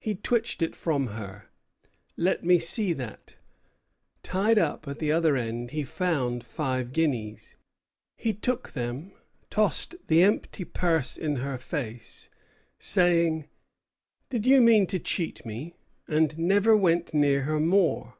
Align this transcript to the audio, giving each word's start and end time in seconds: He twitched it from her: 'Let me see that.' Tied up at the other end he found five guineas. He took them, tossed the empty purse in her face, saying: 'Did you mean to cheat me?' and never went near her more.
He 0.00 0.14
twitched 0.14 0.62
it 0.62 0.74
from 0.74 1.08
her: 1.08 1.50
'Let 2.16 2.44
me 2.46 2.58
see 2.58 2.94
that.' 2.94 3.34
Tied 4.22 4.58
up 4.58 4.88
at 4.88 5.00
the 5.00 5.12
other 5.12 5.36
end 5.36 5.72
he 5.72 5.82
found 5.84 6.42
five 6.42 6.94
guineas. 6.94 7.54
He 8.16 8.32
took 8.32 8.70
them, 8.70 9.12
tossed 9.50 9.96
the 10.06 10.22
empty 10.22 10.64
purse 10.64 11.18
in 11.18 11.36
her 11.36 11.58
face, 11.58 12.30
saying: 12.78 13.46
'Did 14.30 14.46
you 14.46 14.62
mean 14.62 14.86
to 14.86 14.98
cheat 14.98 15.44
me?' 15.44 15.74
and 16.08 16.38
never 16.38 16.74
went 16.74 17.12
near 17.12 17.42
her 17.42 17.60
more. 17.60 18.16